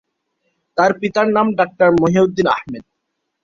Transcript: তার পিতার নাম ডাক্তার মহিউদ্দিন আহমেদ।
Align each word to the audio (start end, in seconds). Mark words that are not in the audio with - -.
তার 0.77 0.91
পিতার 0.99 1.27
নাম 1.35 1.47
ডাক্তার 1.59 1.89
মহিউদ্দিন 2.01 2.47
আহমেদ। 2.47 2.83